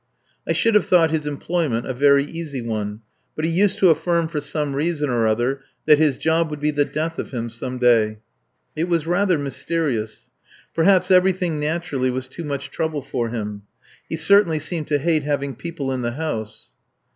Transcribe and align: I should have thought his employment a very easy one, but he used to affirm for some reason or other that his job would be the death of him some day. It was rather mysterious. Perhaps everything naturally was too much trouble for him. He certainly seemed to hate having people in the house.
I 0.47 0.53
should 0.53 0.73
have 0.73 0.87
thought 0.87 1.11
his 1.11 1.27
employment 1.27 1.85
a 1.85 1.93
very 1.93 2.25
easy 2.25 2.59
one, 2.59 3.01
but 3.35 3.45
he 3.45 3.51
used 3.51 3.77
to 3.77 3.91
affirm 3.91 4.29
for 4.29 4.41
some 4.41 4.73
reason 4.75 5.11
or 5.11 5.27
other 5.27 5.61
that 5.85 5.99
his 5.99 6.17
job 6.17 6.49
would 6.49 6.59
be 6.59 6.71
the 6.71 6.85
death 6.85 7.19
of 7.19 7.29
him 7.29 7.51
some 7.51 7.77
day. 7.77 8.17
It 8.75 8.85
was 8.89 9.05
rather 9.05 9.37
mysterious. 9.37 10.31
Perhaps 10.73 11.11
everything 11.11 11.59
naturally 11.59 12.09
was 12.09 12.27
too 12.27 12.43
much 12.43 12.71
trouble 12.71 13.03
for 13.03 13.29
him. 13.29 13.61
He 14.09 14.15
certainly 14.15 14.57
seemed 14.57 14.87
to 14.87 14.97
hate 14.97 15.21
having 15.21 15.53
people 15.53 15.91
in 15.91 16.01
the 16.01 16.13
house. 16.13 16.71